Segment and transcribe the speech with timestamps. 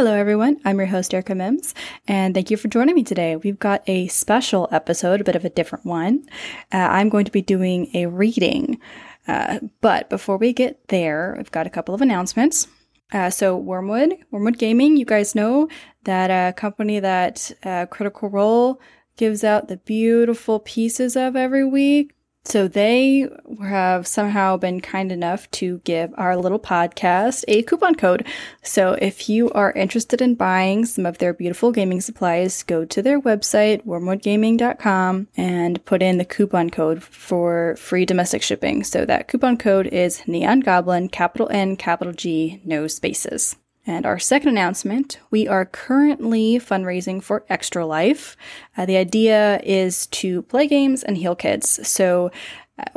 [0.00, 0.58] Hello, everyone.
[0.64, 1.74] I'm your host, Erica Mims,
[2.08, 3.36] and thank you for joining me today.
[3.36, 6.26] We've got a special episode, a bit of a different one.
[6.72, 8.80] Uh, I'm going to be doing a reading.
[9.28, 12.66] Uh, but before we get there, I've got a couple of announcements.
[13.12, 15.68] Uh, so, Wormwood, Wormwood Gaming, you guys know
[16.04, 18.80] that uh, company that uh, Critical Role
[19.18, 22.14] gives out the beautiful pieces of every week.
[22.44, 23.28] So they
[23.60, 28.26] have somehow been kind enough to give our little podcast a coupon code.
[28.62, 33.02] So if you are interested in buying some of their beautiful gaming supplies, go to
[33.02, 38.84] their website, wormwoodgaming.com, and put in the coupon code for free domestic shipping.
[38.84, 43.56] So that coupon code is Neon Goblin, capital N, capital G, no spaces.
[43.90, 48.36] And our second announcement we are currently fundraising for Extra Life.
[48.76, 51.88] Uh, the idea is to play games and heal kids.
[51.88, 52.30] So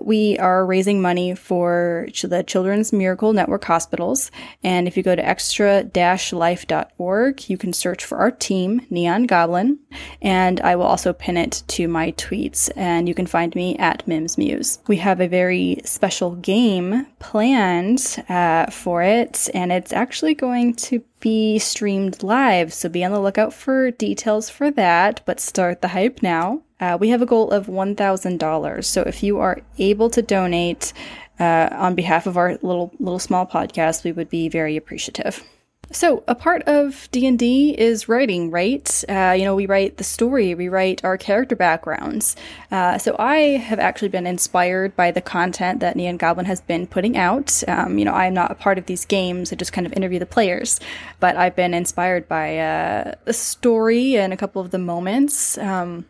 [0.00, 4.30] we are raising money for the Children's Miracle Network hospitals.
[4.62, 9.80] And if you go to extra-life.org, you can search for our team, Neon Goblin.
[10.20, 12.70] And I will also pin it to my tweets.
[12.76, 14.78] And you can find me at Mims Muse.
[14.86, 19.48] We have a very special game planned uh, for it.
[19.54, 22.74] And it's actually going to be streamed live.
[22.74, 25.22] So be on the lookout for details for that.
[25.24, 26.62] But start the hype now.
[26.82, 28.84] Uh, we have a goal of $1,000.
[28.84, 30.92] So if you are able to donate
[31.38, 35.44] uh, on behalf of our little little small podcast, we would be very appreciative.
[35.92, 39.04] So a part of D and D is writing, right?
[39.08, 42.34] Uh, you know, we write the story, we write our character backgrounds.
[42.70, 46.86] Uh, so I have actually been inspired by the content that Neon Goblin has been
[46.86, 47.62] putting out.
[47.68, 50.18] Um, you know, I'm not a part of these games; I just kind of interview
[50.18, 50.80] the players.
[51.20, 55.58] But I've been inspired by uh, the story and a couple of the moments.
[55.58, 56.06] Um,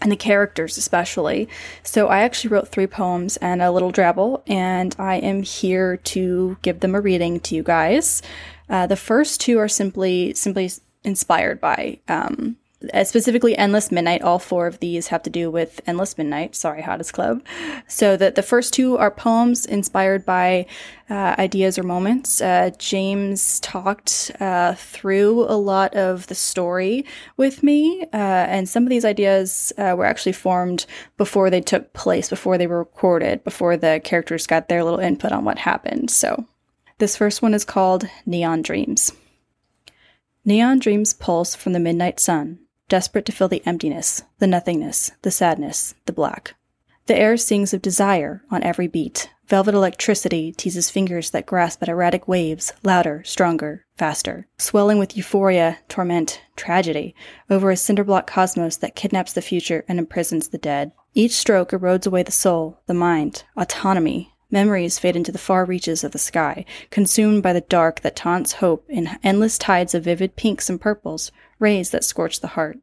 [0.00, 1.48] and the characters especially.
[1.82, 6.56] So I actually wrote three poems and a little drabble, and I am here to
[6.62, 8.22] give them a reading to you guys.
[8.68, 10.70] Uh, the first two are simply simply
[11.04, 12.56] inspired by um,
[13.04, 14.22] specifically Endless Midnight.
[14.22, 16.54] All four of these have to do with Endless Midnight.
[16.54, 17.42] Sorry, Hottest Club.
[17.88, 20.66] So the, the first two are poems inspired by
[21.10, 22.40] uh, ideas or moments.
[22.40, 27.04] Uh, James talked uh, through a lot of the story
[27.36, 30.86] with me, uh, and some of these ideas uh, were actually formed
[31.16, 35.32] before they took place, before they were recorded, before the characters got their little input
[35.32, 36.10] on what happened.
[36.10, 36.46] So
[36.98, 39.12] this first one is called Neon Dreams.
[40.46, 42.58] Neon dreams pulse from the midnight sun,
[42.88, 46.54] desperate to fill the emptiness, the nothingness, the sadness, the black.
[47.06, 49.30] The air sings of desire on every beat.
[49.46, 55.78] Velvet electricity teases fingers that grasp at erratic waves, louder, stronger, faster, swelling with euphoria,
[55.88, 57.14] torment, tragedy,
[57.50, 60.92] over a cinderblock cosmos that kidnaps the future and imprisons the dead.
[61.12, 64.33] Each stroke erodes away the soul, the mind, autonomy.
[64.54, 68.52] Memories fade into the far reaches of the sky, consumed by the dark that taunts
[68.52, 72.78] hope in endless tides of vivid pinks and purples, rays that scorch the heart.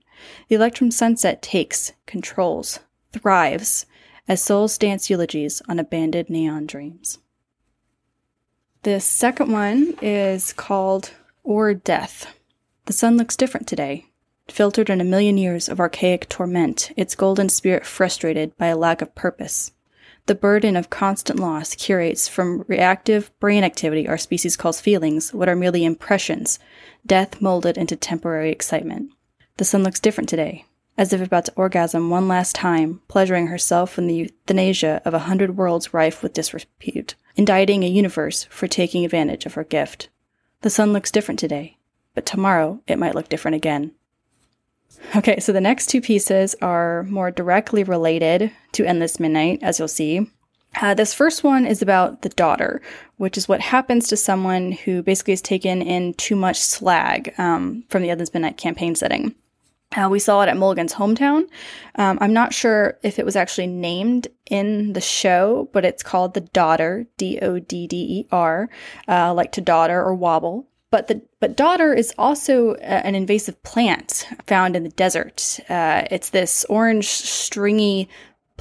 [0.50, 2.82] The electrum sunset takes, controls,
[3.14, 3.86] thrives,
[4.28, 7.20] as souls dance eulogies on abandoned neon dreams.
[8.84, 11.12] The second one is called
[11.42, 12.36] Or Death.
[12.86, 14.08] The sun looks different today,
[14.50, 19.02] filtered in a million years of archaic torment, its golden spirit frustrated by a lack
[19.02, 19.72] of purpose.
[20.28, 25.50] The burden of constant loss curates from reactive brain activity our species calls feelings what
[25.50, 26.60] are merely impressions,
[27.06, 29.12] death molded into temporary excitement.
[29.58, 30.66] The sun looks different today,
[30.98, 35.20] as if about to orgasm one last time, pleasuring herself in the euthanasia of a
[35.20, 40.10] hundred worlds rife with disrepute, indicting a universe for taking advantage of her gift.
[40.62, 41.78] The sun looks different today,
[42.14, 43.94] but tomorrow it might look different again.
[45.16, 49.88] Okay, so the next two pieces are more directly related to Endless Midnight, as you'll
[49.88, 50.30] see.
[50.82, 52.82] Uh, this first one is about the dodder,
[53.18, 57.84] which is what happens to someone who basically has taken in too much slag um,
[57.90, 59.36] from the Endless Midnight campaign setting.
[59.94, 61.44] Uh, we saw it at Mulligan's hometown.
[61.96, 66.34] Um, I'm not sure if it was actually named in the show, but it's called
[66.34, 68.70] the Dodder, D O D D E R,
[69.10, 70.66] uh, like to dodder or wobble.
[70.92, 75.60] But the but dodder is also uh, an invasive plant found in the desert.
[75.70, 78.10] Uh, it's this orange stringy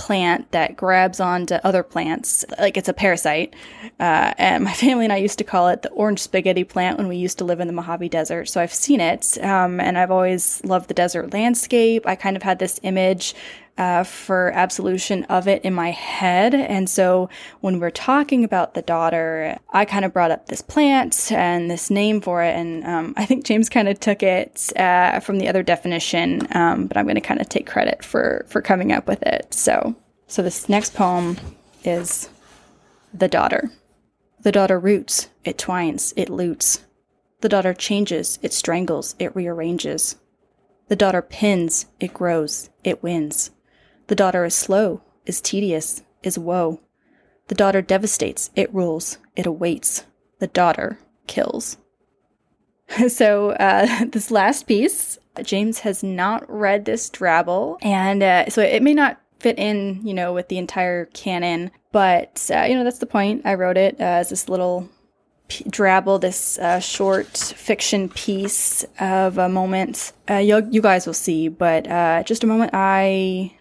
[0.00, 3.55] plant that grabs onto other plants, like it's a parasite.
[3.99, 7.06] Uh, and my family and I used to call it the orange spaghetti plant when
[7.06, 8.49] we used to live in the Mojave Desert.
[8.49, 12.06] So I've seen it, um, and I've always loved the desert landscape.
[12.06, 13.35] I kind of had this image
[13.81, 16.55] uh, for absolution of it in my head.
[16.55, 17.31] And so
[17.62, 21.88] when we're talking about the dodder, I kind of brought up this plant and this
[21.88, 22.55] name for it.
[22.55, 26.88] And um, I think James kind of took it uh, from the other definition, um,
[26.88, 29.55] but I'm going to kind of take credit for, for coming up with it.
[29.55, 31.38] So, so this next poem
[31.83, 32.29] is
[33.15, 33.71] The Dodder.
[34.43, 36.85] The dodder roots, it twines, it loots.
[37.41, 40.17] The dodder changes, it strangles, it rearranges.
[40.88, 43.50] The dodder pins, it grows, it wins.
[44.11, 46.81] The dodder is slow, is tedious, is woe.
[47.47, 50.05] The dodder devastates, it rules, it awaits.
[50.41, 50.99] The dodder
[51.29, 51.77] kills.
[53.07, 58.83] so, uh, this last piece, James has not read this drabble, and uh, so it
[58.83, 62.99] may not fit in, you know, with the entire canon, but, uh, you know, that's
[62.99, 63.43] the point.
[63.45, 64.89] I wrote it uh, as this little
[65.47, 70.12] p- drabble, this uh, short fiction piece of a moment.
[70.29, 71.85] Uh, you, you guys will see, but
[72.27, 73.55] just a moment I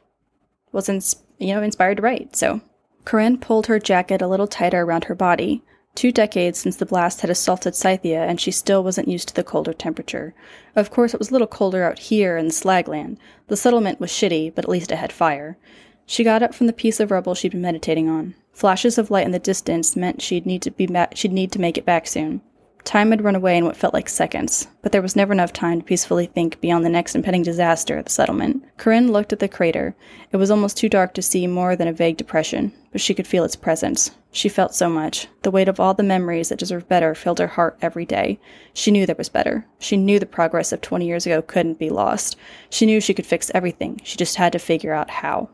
[0.71, 0.89] was,
[1.37, 2.35] you know, inspired to write.
[2.35, 2.61] So,
[3.05, 5.63] Corinne pulled her jacket a little tighter around her body.
[5.95, 9.43] Two decades since the blast had assaulted Scythia, and she still wasn't used to the
[9.43, 10.33] colder temperature.
[10.75, 13.17] Of course, it was a little colder out here in the slagland.
[13.47, 15.57] The settlement was shitty, but at least it had fire.
[16.05, 18.35] She got up from the piece of rubble she'd been meditating on.
[18.51, 21.61] Flashes of light in the distance meant she'd need to be ma- she'd need to
[21.61, 22.41] make it back soon.
[22.83, 25.79] Time had run away in what felt like seconds, but there was never enough time
[25.79, 28.63] to peacefully think beyond the next impending disaster at the settlement.
[28.77, 29.95] Corinne looked at the crater.
[30.31, 33.27] It was almost too dark to see more than a vague depression, but she could
[33.27, 34.11] feel its presence.
[34.31, 35.27] She felt so much.
[35.41, 38.39] The weight of all the memories that deserved better filled her heart every day.
[38.73, 39.65] She knew there was better.
[39.79, 42.35] She knew the progress of 20 years ago couldn't be lost.
[42.69, 44.01] She knew she could fix everything.
[44.03, 45.49] She just had to figure out how.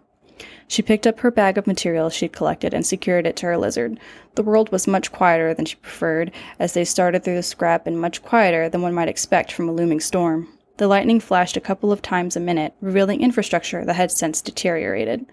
[0.67, 3.99] She picked up her bag of materials she'd collected and secured it to her lizard.
[4.35, 7.99] The world was much quieter than she preferred as they started through the scrap, and
[7.99, 10.47] much quieter than one might expect from a looming storm.
[10.77, 15.25] The lightning flashed a couple of times a minute, revealing infrastructure that had since deteriorated.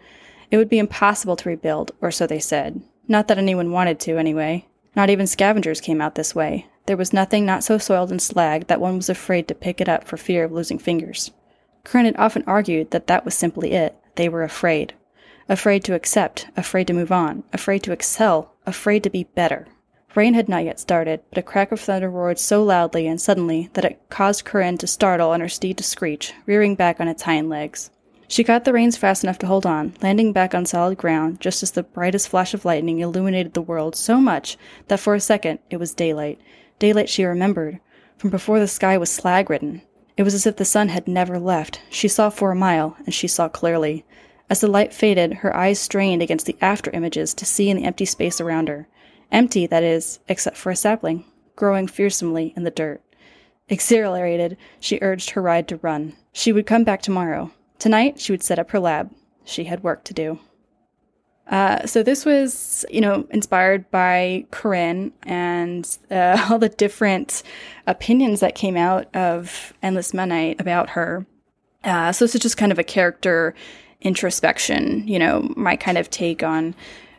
[0.50, 2.82] It would be impossible to rebuild, or so they said.
[3.08, 4.66] Not that anyone wanted to, anyway.
[4.94, 6.66] Not even scavengers came out this way.
[6.86, 9.88] There was nothing not so soiled and slag that one was afraid to pick it
[9.88, 11.30] up for fear of losing fingers.
[11.84, 13.96] Corinne had often argued that that was simply it.
[14.16, 14.94] They were afraid.
[15.48, 19.66] Afraid to accept, afraid to move on, afraid to excel, afraid to be better.
[20.14, 23.70] Rain had not yet started, but a crack of thunder roared so loudly and suddenly
[23.72, 27.22] that it caused Corinne to startle and her steed to screech, rearing back on its
[27.22, 27.90] hind legs.
[28.28, 31.62] She caught the reins fast enough to hold on, landing back on solid ground just
[31.62, 34.56] as the brightest flash of lightning illuminated the world so much
[34.88, 36.40] that for a second it was daylight.
[36.78, 37.80] Daylight she remembered,
[38.16, 39.82] from before the sky was slag ridden.
[40.16, 41.80] It was as if the sun had never left.
[41.88, 44.04] She saw for a mile, and she saw clearly.
[44.50, 47.84] As the light faded, her eyes strained against the after images to see in the
[47.84, 48.88] empty space around her.
[49.30, 51.24] Empty, that is, except for a sapling,
[51.56, 53.00] growing fearsomely in the dirt.
[53.68, 56.14] Exhilarated, she urged her ride to run.
[56.32, 57.50] She would come back tomorrow.
[57.78, 59.10] Tonight, she would set up her lab.
[59.44, 60.38] She had work to do.
[61.48, 67.42] Uh, so this was, you know, inspired by Corinne and uh, all the different
[67.86, 71.26] opinions that came out of Endless Midnight about her.
[71.84, 73.54] Uh, so this is just kind of a character
[74.00, 76.74] introspection, you know, my kind of take on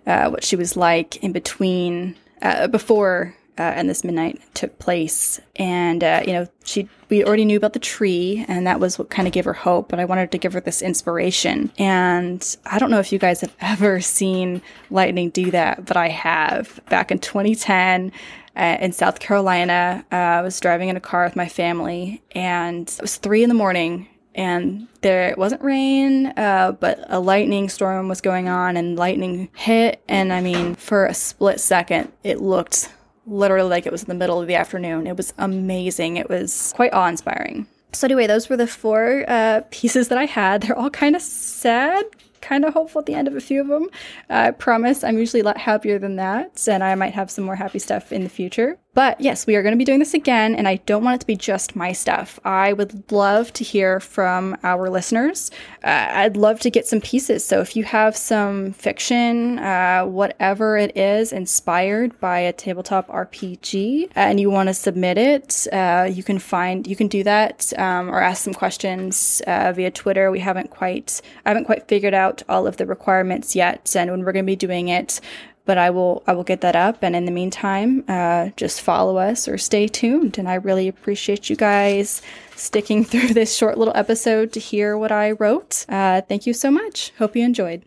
[0.08, 5.40] uh, what she was like in between, uh, before uh, and this midnight took place.
[5.56, 9.10] And, uh, you know, she, we already knew about the tree and that was what
[9.10, 11.72] kind of gave her hope, but I wanted to give her this inspiration.
[11.78, 16.10] And I don't know if you guys have ever seen lightning do that, but I
[16.10, 18.12] have back in 2010.
[18.56, 22.88] Uh, in South Carolina, uh, I was driving in a car with my family, and
[22.88, 27.68] it was three in the morning, and there it wasn't rain, uh, but a lightning
[27.68, 30.04] storm was going on, and lightning hit.
[30.08, 32.90] And I mean, for a split second, it looked
[33.26, 35.08] literally like it was in the middle of the afternoon.
[35.08, 36.18] It was amazing.
[36.18, 37.68] It was quite awe inspiring.
[37.94, 40.64] So, anyway, those were the four uh, pieces that I had.
[40.64, 42.06] They're all kind of sad,
[42.42, 43.88] kind of hopeful at the end of a few of them.
[44.30, 47.56] I promise I'm usually a lot happier than that, and I might have some more
[47.56, 48.80] happy stuff in the future.
[48.94, 51.22] But yes, we are going to be doing this again, and I don't want it
[51.22, 52.40] to be just my stuff.
[52.46, 55.50] I would love to hear from our listeners.
[55.84, 57.44] Uh, I'd love to get some pieces.
[57.44, 64.12] So if you have some fiction, uh, whatever it is, inspired by a tabletop RPG,
[64.14, 68.10] and you want to submit it, uh, you can find you can do that um,
[68.10, 70.30] or ask some questions uh, via Twitter.
[70.30, 74.24] We haven't quite I haven't quite figured out all of the requirements yet, and when
[74.24, 75.20] we're going to be doing it
[75.66, 77.00] but I will I will get that up.
[77.02, 80.38] And in the meantime, uh, just follow us or stay tuned.
[80.38, 82.22] And I really appreciate you guys
[82.56, 85.86] sticking through this short little episode to hear what I wrote.
[85.90, 87.12] Uh, thank you so much.
[87.18, 87.84] Hope you enjoyed.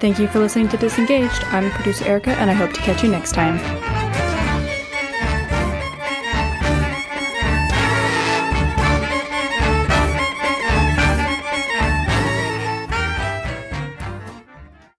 [0.00, 1.44] Thank you for listening to Disengaged.
[1.44, 3.89] I'm producer Erica, and I hope to catch you next time.